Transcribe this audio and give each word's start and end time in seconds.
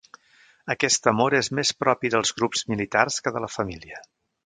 Aquest 0.75 1.09
amor 1.11 1.35
és 1.41 1.51
més 1.61 1.73
propi 1.83 2.13
dels 2.17 2.35
grups 2.41 2.67
militars 2.75 3.23
que 3.27 3.37
de 3.39 3.45
la 3.47 3.55
família. 3.61 4.05